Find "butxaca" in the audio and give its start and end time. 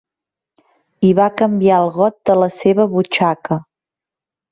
2.95-3.59